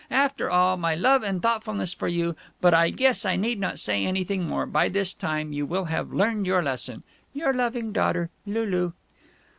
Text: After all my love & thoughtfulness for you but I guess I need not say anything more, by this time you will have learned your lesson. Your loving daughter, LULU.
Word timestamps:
After 0.09 0.49
all 0.49 0.77
my 0.77 0.95
love 0.95 1.23
& 1.41 1.41
thoughtfulness 1.43 1.93
for 1.93 2.07
you 2.07 2.35
but 2.59 2.73
I 2.73 2.89
guess 2.89 3.23
I 3.23 3.35
need 3.35 3.59
not 3.59 3.77
say 3.77 4.03
anything 4.03 4.47
more, 4.47 4.65
by 4.65 4.89
this 4.89 5.13
time 5.13 5.53
you 5.53 5.63
will 5.67 5.85
have 5.85 6.11
learned 6.11 6.47
your 6.47 6.63
lesson. 6.63 7.03
Your 7.33 7.53
loving 7.53 7.91
daughter, 7.91 8.31
LULU. 8.47 8.93